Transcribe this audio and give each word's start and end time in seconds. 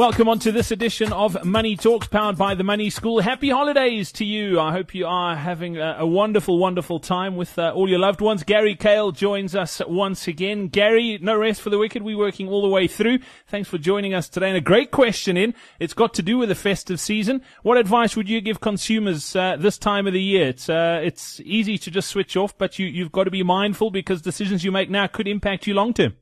Welcome 0.00 0.30
on 0.30 0.38
to 0.38 0.50
this 0.50 0.70
edition 0.70 1.12
of 1.12 1.44
Money 1.44 1.76
Talks, 1.76 2.06
powered 2.06 2.38
by 2.38 2.54
the 2.54 2.64
Money 2.64 2.88
School. 2.88 3.20
Happy 3.20 3.50
holidays 3.50 4.10
to 4.12 4.24
you. 4.24 4.58
I 4.58 4.72
hope 4.72 4.94
you 4.94 5.06
are 5.06 5.36
having 5.36 5.76
a, 5.76 5.96
a 5.98 6.06
wonderful, 6.06 6.58
wonderful 6.58 7.00
time 7.00 7.36
with 7.36 7.58
uh, 7.58 7.74
all 7.74 7.86
your 7.86 7.98
loved 7.98 8.22
ones. 8.22 8.42
Gary 8.42 8.74
Kale 8.74 9.12
joins 9.12 9.54
us 9.54 9.82
once 9.86 10.26
again. 10.26 10.68
Gary, 10.68 11.18
no 11.20 11.36
rest 11.36 11.60
for 11.60 11.68
the 11.68 11.76
wicked. 11.76 12.00
We're 12.00 12.16
working 12.16 12.48
all 12.48 12.62
the 12.62 12.68
way 12.70 12.86
through. 12.86 13.18
Thanks 13.46 13.68
for 13.68 13.76
joining 13.76 14.14
us 14.14 14.30
today. 14.30 14.48
And 14.48 14.56
a 14.56 14.62
great 14.62 14.90
question 14.90 15.36
in. 15.36 15.52
It's 15.78 15.92
got 15.92 16.14
to 16.14 16.22
do 16.22 16.38
with 16.38 16.48
the 16.48 16.54
festive 16.54 16.98
season. 16.98 17.42
What 17.62 17.76
advice 17.76 18.16
would 18.16 18.26
you 18.26 18.40
give 18.40 18.58
consumers 18.58 19.36
uh, 19.36 19.56
this 19.58 19.76
time 19.76 20.06
of 20.06 20.14
the 20.14 20.22
year? 20.22 20.48
It's 20.48 20.70
uh, 20.70 21.02
it's 21.04 21.40
easy 21.40 21.76
to 21.76 21.90
just 21.90 22.08
switch 22.08 22.38
off, 22.38 22.56
but 22.56 22.78
you 22.78 22.86
you've 22.86 23.12
got 23.12 23.24
to 23.24 23.30
be 23.30 23.42
mindful 23.42 23.90
because 23.90 24.22
decisions 24.22 24.64
you 24.64 24.72
make 24.72 24.88
now 24.88 25.08
could 25.08 25.28
impact 25.28 25.66
you 25.66 25.74
long 25.74 25.92
term. 25.92 26.16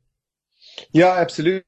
Yeah, 0.91 1.13
absolutely. 1.13 1.63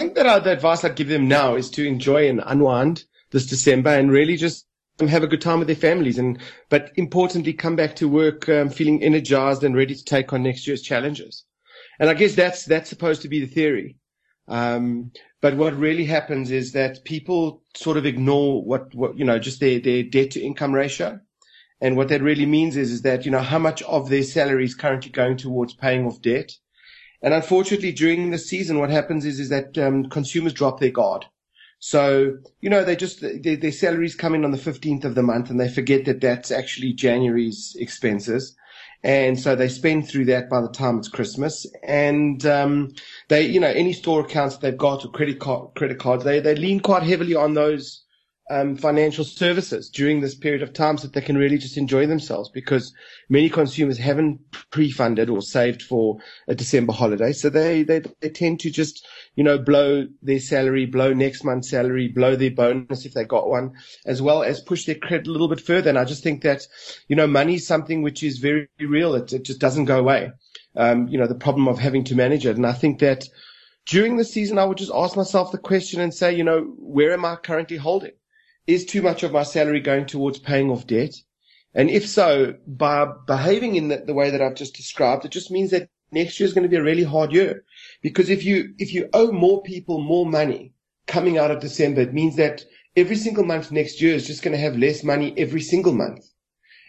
Think 0.00 0.14
that 0.14 0.24
uh, 0.24 0.38
the 0.38 0.52
advice 0.52 0.82
I'd 0.82 0.96
give 0.96 1.08
them 1.08 1.28
now 1.28 1.56
is 1.56 1.68
to 1.72 1.86
enjoy 1.86 2.26
and 2.26 2.42
unwind 2.46 3.04
this 3.32 3.44
December 3.44 3.90
and 3.90 4.10
really 4.10 4.38
just 4.38 4.66
have 4.98 5.22
a 5.22 5.26
good 5.26 5.42
time 5.42 5.58
with 5.58 5.68
their 5.68 5.76
families 5.76 6.18
and, 6.18 6.38
but 6.70 6.90
importantly, 6.96 7.52
come 7.52 7.76
back 7.76 7.96
to 7.96 8.08
work 8.08 8.48
um, 8.48 8.70
feeling 8.70 9.02
energized 9.02 9.62
and 9.62 9.76
ready 9.76 9.94
to 9.94 10.02
take 10.02 10.32
on 10.32 10.42
next 10.42 10.66
year's 10.66 10.80
challenges. 10.80 11.44
And 11.98 12.08
I 12.08 12.14
guess 12.14 12.34
that's, 12.34 12.64
that's 12.64 12.88
supposed 12.88 13.20
to 13.22 13.28
be 13.28 13.40
the 13.40 13.46
theory. 13.46 13.98
Um, 14.48 15.12
but 15.42 15.58
what 15.58 15.76
really 15.76 16.06
happens 16.06 16.50
is 16.50 16.72
that 16.72 17.04
people 17.04 17.62
sort 17.76 17.98
of 17.98 18.06
ignore 18.06 18.64
what, 18.64 18.94
what, 18.94 19.18
you 19.18 19.26
know, 19.26 19.38
just 19.38 19.60
their, 19.60 19.80
their 19.80 20.02
debt 20.02 20.30
to 20.30 20.40
income 20.40 20.72
ratio. 20.72 21.20
And 21.82 21.98
what 21.98 22.08
that 22.08 22.22
really 22.22 22.46
means 22.46 22.78
is, 22.78 22.90
is 22.90 23.02
that, 23.02 23.26
you 23.26 23.30
know, 23.30 23.42
how 23.42 23.58
much 23.58 23.82
of 23.82 24.08
their 24.08 24.22
salary 24.22 24.64
is 24.64 24.74
currently 24.74 25.10
going 25.10 25.36
towards 25.36 25.74
paying 25.74 26.06
off 26.06 26.22
debt 26.22 26.52
and 27.22 27.34
unfortunately, 27.34 27.92
during 27.92 28.30
the 28.30 28.38
season, 28.38 28.78
what 28.78 28.90
happens 28.90 29.24
is, 29.24 29.40
is 29.40 29.50
that 29.50 29.76
um, 29.76 30.08
consumers 30.08 30.52
drop 30.52 30.80
their 30.80 30.90
guard. 30.90 31.26
So, 31.78 32.38
you 32.60 32.68
know, 32.68 32.84
they 32.84 32.96
just, 32.96 33.20
they, 33.20 33.56
their 33.56 33.72
salaries 33.72 34.14
come 34.14 34.34
in 34.34 34.44
on 34.44 34.50
the 34.50 34.58
15th 34.58 35.04
of 35.04 35.14
the 35.14 35.22
month 35.22 35.48
and 35.48 35.58
they 35.58 35.68
forget 35.68 36.04
that 36.04 36.20
that's 36.20 36.50
actually 36.50 36.92
January's 36.92 37.74
expenses. 37.78 38.54
And 39.02 39.40
so 39.40 39.56
they 39.56 39.68
spend 39.68 40.06
through 40.06 40.26
that 40.26 40.50
by 40.50 40.60
the 40.60 40.68
time 40.68 40.98
it's 40.98 41.08
Christmas. 41.08 41.66
And, 41.82 42.44
um, 42.44 42.92
they, 43.28 43.46
you 43.46 43.60
know, 43.60 43.68
any 43.68 43.94
store 43.94 44.20
accounts 44.20 44.58
they've 44.58 44.76
got 44.76 45.06
or 45.06 45.10
credit 45.10 45.40
card, 45.40 45.74
credit 45.74 45.98
cards, 45.98 46.24
they, 46.24 46.40
they 46.40 46.54
lean 46.54 46.80
quite 46.80 47.02
heavily 47.02 47.34
on 47.34 47.54
those, 47.54 48.04
um, 48.50 48.74
financial 48.76 49.24
services 49.24 49.88
during 49.88 50.20
this 50.20 50.34
period 50.34 50.62
of 50.62 50.72
time 50.72 50.98
so 50.98 51.06
that 51.06 51.12
they 51.12 51.20
can 51.20 51.38
really 51.38 51.56
just 51.56 51.76
enjoy 51.76 52.06
themselves 52.06 52.50
because 52.50 52.92
many 53.28 53.48
consumers 53.48 53.96
haven't 53.96 54.40
pre-funded 54.70 55.30
or 55.30 55.40
saved 55.40 55.82
for 55.82 56.18
a 56.48 56.54
December 56.54 56.92
holiday. 56.92 57.32
So 57.32 57.48
they, 57.48 57.84
they, 57.84 58.02
they 58.20 58.28
tend 58.28 58.58
to 58.60 58.70
just, 58.70 59.06
you 59.36 59.44
know, 59.44 59.56
blow 59.56 60.08
their 60.20 60.40
salary, 60.40 60.86
blow 60.86 61.12
next 61.12 61.44
month's 61.44 61.70
salary, 61.70 62.08
blow 62.08 62.34
their 62.34 62.50
bonus 62.50 63.06
if 63.06 63.14
they 63.14 63.24
got 63.24 63.48
one, 63.48 63.74
as 64.04 64.20
well 64.20 64.42
as 64.42 64.60
push 64.60 64.84
their 64.84 64.96
credit 64.96 65.28
a 65.28 65.30
little 65.30 65.48
bit 65.48 65.60
further. 65.60 65.88
And 65.88 65.98
I 65.98 66.04
just 66.04 66.24
think 66.24 66.42
that, 66.42 66.66
you 67.06 67.14
know, 67.14 67.28
money 67.28 67.54
is 67.54 67.68
something 67.68 68.02
which 68.02 68.24
is 68.24 68.38
very 68.38 68.68
real. 68.80 69.14
It, 69.14 69.32
it 69.32 69.44
just 69.44 69.60
doesn't 69.60 69.84
go 69.84 70.00
away. 70.00 70.32
Um, 70.74 71.06
you 71.06 71.18
know, 71.18 71.28
the 71.28 71.36
problem 71.36 71.68
of 71.68 71.78
having 71.78 72.02
to 72.04 72.16
manage 72.16 72.46
it. 72.46 72.56
And 72.56 72.66
I 72.66 72.72
think 72.72 72.98
that 72.98 73.28
during 73.86 74.16
the 74.16 74.24
season, 74.24 74.58
I 74.58 74.64
would 74.64 74.78
just 74.78 74.92
ask 74.92 75.16
myself 75.16 75.52
the 75.52 75.58
question 75.58 76.00
and 76.00 76.12
say, 76.12 76.34
you 76.34 76.44
know, 76.44 76.62
where 76.78 77.12
am 77.12 77.24
I 77.24 77.36
currently 77.36 77.76
holding? 77.76 78.12
Is 78.66 78.84
too 78.84 79.02
much 79.02 79.22
of 79.22 79.32
my 79.32 79.42
salary 79.42 79.80
going 79.80 80.06
towards 80.06 80.38
paying 80.38 80.70
off 80.70 80.86
debt? 80.86 81.14
And 81.74 81.88
if 81.88 82.08
so, 82.08 82.54
by 82.66 83.06
behaving 83.26 83.76
in 83.76 83.88
the, 83.88 83.98
the, 83.98 84.14
way 84.14 84.30
that 84.30 84.42
I've 84.42 84.56
just 84.56 84.74
described, 84.74 85.24
it 85.24 85.30
just 85.30 85.50
means 85.50 85.70
that 85.70 85.88
next 86.10 86.40
year 86.40 86.46
is 86.46 86.52
going 86.52 86.64
to 86.64 86.68
be 86.68 86.76
a 86.76 86.82
really 86.82 87.04
hard 87.04 87.32
year. 87.32 87.64
Because 88.02 88.28
if 88.28 88.44
you, 88.44 88.74
if 88.78 88.92
you 88.92 89.08
owe 89.12 89.30
more 89.30 89.62
people 89.62 90.00
more 90.00 90.26
money 90.26 90.72
coming 91.06 91.38
out 91.38 91.50
of 91.50 91.60
December, 91.60 92.00
it 92.00 92.14
means 92.14 92.36
that 92.36 92.64
every 92.96 93.16
single 93.16 93.44
month 93.44 93.70
next 93.70 94.00
year 94.00 94.14
is 94.14 94.26
just 94.26 94.42
going 94.42 94.52
to 94.52 94.62
have 94.62 94.76
less 94.76 95.04
money 95.04 95.32
every 95.36 95.60
single 95.60 95.92
month. 95.92 96.24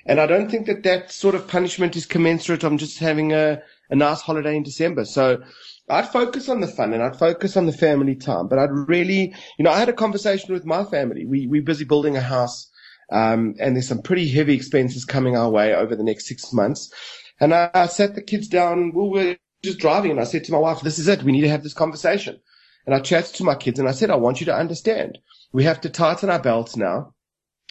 And 0.06 0.20
I 0.20 0.26
don't 0.26 0.50
think 0.50 0.66
that 0.66 0.84
that 0.84 1.12
sort 1.12 1.36
of 1.36 1.48
punishment 1.48 1.96
is 1.96 2.08
commensurate 2.08 2.64
on 2.64 2.80
just 2.80 2.98
having 2.98 3.34
a, 3.34 3.62
a 3.92 3.96
nice 3.96 4.22
holiday 4.22 4.56
in 4.56 4.64
December. 4.64 5.06
So 5.06 5.44
I'd 5.90 6.08
focus 6.08 6.48
on 6.50 6.62
the 6.62 6.68
fun 6.68 6.94
and 6.94 7.04
I'd 7.04 7.20
focus 7.20 7.58
on 7.58 7.66
the 7.66 7.74
family 7.74 8.16
time, 8.16 8.48
but 8.48 8.58
I'd 8.58 8.72
really, 8.72 9.36
you 9.58 9.64
know, 9.64 9.72
I 9.72 9.78
had 9.80 9.90
a 9.90 9.94
conversation 9.94 10.54
with 10.54 10.66
my 10.66 10.86
family. 10.86 11.26
We, 11.26 11.48
we're 11.48 11.62
busy 11.62 11.86
building 11.86 12.16
a 12.16 12.22
house. 12.22 12.70
Um, 13.12 13.56
and 13.60 13.76
there's 13.76 13.90
some 13.90 14.02
pretty 14.02 14.30
heavy 14.30 14.56
expenses 14.56 15.04
coming 15.04 15.36
our 15.36 15.50
way 15.50 15.76
over 15.76 15.98
the 15.98 16.04
next 16.04 16.28
six 16.28 16.54
months. 16.54 16.94
And 17.42 17.54
I, 17.54 17.70
I 17.74 17.88
sat 17.88 18.16
the 18.16 18.22
kids 18.22 18.48
down. 18.48 18.94
We 18.94 19.10
were 19.10 19.38
just 19.62 19.80
driving 19.80 20.12
and 20.12 20.20
I 20.22 20.24
said 20.24 20.46
to 20.46 20.54
my 20.54 20.58
wife, 20.58 20.80
this 20.80 20.98
is 20.98 21.10
it. 21.10 21.24
We 21.24 21.34
need 21.34 21.42
to 21.42 21.50
have 21.50 21.64
this 21.64 21.74
conversation. 21.74 22.40
And 22.86 22.96
I 22.96 23.00
chatted 23.00 23.36
to 23.36 23.44
my 23.44 23.56
kids 23.56 23.80
and 23.80 23.90
I 23.90 23.92
said, 23.92 24.10
I 24.10 24.16
want 24.16 24.40
you 24.40 24.46
to 24.46 24.56
understand. 24.56 25.20
We 25.52 25.66
have 25.66 25.82
to 25.82 25.90
tighten 25.90 26.30
our 26.30 26.40
belts 26.40 26.78
now. 26.78 27.14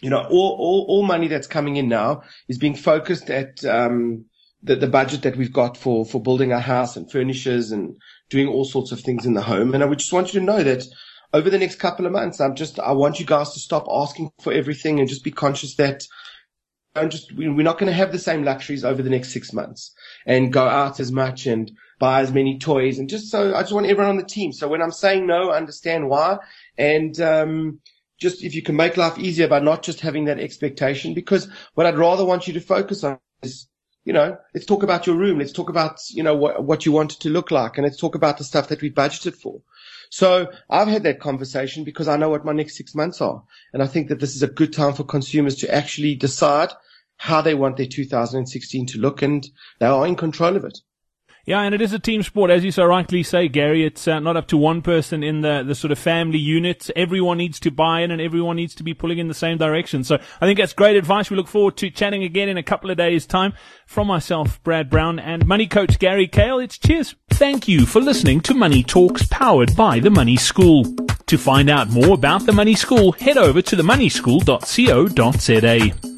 You 0.03 0.11
know, 0.11 0.21
all, 0.21 0.57
all, 0.59 0.87
all 0.89 1.03
money 1.03 1.29
that's 1.29 1.47
coming 1.47 1.77
in 1.77 1.89
now 1.89 2.23
is 2.49 2.59
being 2.59 2.75
focused 2.75 3.31
at, 3.31 3.65
um, 3.65 4.27
the, 4.63 4.77
the 4.77 4.87
budget 4.87 5.23
that 5.23 5.37
we've 5.37 5.53
got 5.53 5.77
for, 5.77 6.05
for 6.05 6.23
building 6.23 6.53
a 6.53 6.61
house 6.61 6.97
and 6.97 7.11
furnitures 7.11 7.71
and 7.73 7.97
doing 8.29 8.49
all 8.49 8.65
sorts 8.65 8.93
of 8.93 9.01
things 9.01 9.27
in 9.27 9.35
the 9.35 9.43
home. 9.43 9.75
And 9.75 9.83
I 9.83 9.87
would 9.87 9.99
just 9.99 10.13
want 10.13 10.33
you 10.33 10.41
to 10.41 10.47
know 10.47 10.63
that 10.63 10.85
over 11.33 11.49
the 11.49 11.59
next 11.59 11.77
couple 11.77 12.07
of 12.07 12.13
months, 12.13 12.41
I'm 12.41 12.55
just, 12.55 12.79
I 12.79 12.93
want 12.93 13.21
you 13.21 13.27
guys 13.27 13.53
to 13.53 13.61
stop 13.61 13.87
asking 13.91 14.33
for 14.41 14.53
everything 14.53 14.99
and 14.99 15.09
just 15.09 15.25
be 15.25 15.31
conscious 15.31 15.77
that 15.77 16.05
don't 16.95 17.11
just, 17.11 17.33
we're 17.33 17.63
not 17.63 17.79
going 17.79 17.91
to 17.91 17.97
have 17.97 18.11
the 18.11 18.19
same 18.19 18.43
luxuries 18.43 18.85
over 18.85 19.03
the 19.03 19.11
next 19.11 19.33
six 19.33 19.53
months 19.53 19.95
and 20.27 20.53
go 20.53 20.67
out 20.67 20.99
as 20.99 21.13
much 21.13 21.47
and 21.47 21.71
buy 22.01 22.21
as 22.21 22.33
many 22.33 22.59
toys. 22.59 22.99
And 22.99 23.09
just 23.09 23.31
so 23.31 23.55
I 23.55 23.61
just 23.61 23.73
want 23.73 23.87
everyone 23.87 24.11
on 24.11 24.17
the 24.17 24.25
team. 24.25 24.53
So 24.53 24.69
when 24.69 24.83
I'm 24.83 24.91
saying 24.91 25.27
no, 25.27 25.53
understand 25.53 26.09
why. 26.09 26.39
And, 26.77 27.19
um, 27.21 27.81
just 28.21 28.45
if 28.45 28.55
you 28.55 28.63
can 28.63 28.77
make 28.77 28.99
life 28.99 29.19
easier 29.19 29.49
by 29.49 29.61
not 29.61 29.83
just 29.83 30.01
having 30.01 30.27
that 30.27 30.39
expectation, 30.39 31.15
because 31.15 31.49
what 31.75 31.87
I'd 31.87 31.97
rather 31.97 32.25
want 32.25 32.47
you 32.47 32.53
to 32.53 32.61
focus 32.61 33.03
on 33.03 33.19
is 33.43 33.67
you 34.05 34.13
know, 34.13 34.37
let's 34.55 34.67
talk 34.67 34.83
about 34.83 35.07
your 35.07 35.17
room. 35.17 35.39
Let's 35.39 35.53
talk 35.53 35.69
about, 35.69 36.01
you 36.11 36.23
know, 36.23 36.35
what, 36.35 36.65
what 36.65 36.87
you 36.87 36.93
want 36.93 37.13
it 37.13 37.21
to 37.21 37.29
look 37.29 37.51
like 37.51 37.77
and 37.77 37.85
let's 37.85 37.99
talk 37.99 38.15
about 38.15 38.39
the 38.39 38.45
stuff 38.45 38.69
that 38.69 38.81
we 38.81 38.91
budgeted 38.91 39.35
for. 39.35 39.61
So 40.11 40.51
I've 40.69 40.89
had 40.89 41.03
that 41.05 41.21
conversation 41.21 41.85
because 41.85 42.09
I 42.09 42.17
know 42.17 42.31
what 42.31 42.45
my 42.45 42.53
next 42.53 42.77
six 42.77 42.95
months 42.95 43.21
are. 43.21 43.43
And 43.73 43.83
I 43.83 43.87
think 43.87 44.09
that 44.09 44.19
this 44.19 44.35
is 44.35 44.43
a 44.43 44.49
good 44.49 44.73
time 44.73 44.95
for 44.95 45.05
consumers 45.05 45.57
to 45.57 45.73
actually 45.73 46.15
decide 46.15 46.71
how 47.17 47.43
they 47.43 47.55
want 47.55 47.77
their 47.77 47.87
2016 47.87 48.87
to 48.87 48.99
look 48.99 49.23
and 49.23 49.47
they 49.79 49.87
are 49.87 50.07
in 50.07 50.17
control 50.17 50.57
of 50.57 50.65
it. 50.65 50.79
Yeah, 51.47 51.63
and 51.63 51.75
it 51.75 51.81
is 51.81 51.93
a 51.93 51.99
team 51.99 52.23
sport, 52.23 52.51
as 52.51 52.65
you 52.65 52.71
so 52.71 52.85
rightly 52.85 53.23
say, 53.23 53.49
Gary. 53.49 53.85
It's 53.85 54.07
uh, 54.07 54.21
not 54.21 54.37
up 54.37 54.47
to 54.49 54.57
one 54.57 54.83
person 54.83 55.23
in 55.23 55.41
the, 55.41 55.65
the 55.67 55.75
sort 55.75 55.91
of 55.91 55.99
family 55.99 56.39
unit. 56.39 56.91
Everyone 56.95 57.39
needs 57.39 57.59
to 57.61 57.71
buy 57.71 58.01
in 58.01 58.11
and 58.11 58.21
everyone 58.21 58.57
needs 58.57 58.75
to 58.77 58.83
be 58.83 58.95
pulling 58.95 59.19
in 59.19 59.29
the 59.29 59.35
same 59.35 59.59
direction. 59.59 60.05
So 60.05 60.19
I 60.41 60.47
think 60.47 60.59
that's 60.59 60.75
great 60.75 60.97
advice. 60.97 61.31
We 61.31 61.37
look 61.37 61.49
forward 61.49 61.77
to 61.79 61.91
chatting 61.91 62.23
again 62.23 62.49
in 62.49 62.59
a 62.59 62.63
couple 62.63 62.91
of 62.91 62.97
days' 62.97 63.27
time. 63.27 63.55
From 63.87 64.07
myself, 64.07 64.63
Brad 64.63 64.91
Brown, 64.91 65.19
and 65.19 65.47
money 65.47 65.67
coach 65.67 65.99
Gary 65.99 66.29
Kale, 66.29 66.59
it's 66.59 66.79
cheers. 66.79 67.17
Thank 67.31 67.67
you 67.67 67.87
for 67.87 68.01
listening 68.01 68.41
to 68.43 68.55
Money 68.55 68.83
Talks 68.83 69.27
powered 69.27 69.75
by 69.75 69.99
the 69.99 70.11
Money 70.11 70.37
School. 70.37 70.85
To 71.27 71.39
find 71.39 71.71
out 71.71 71.91
more 71.91 72.15
about 72.15 72.47
the 72.47 72.53
Money 72.53 72.75
School, 72.75 73.13
head 73.13 73.39
over 73.39 73.63
to 73.63 73.77
themoneyschool.co.za. 73.77 76.10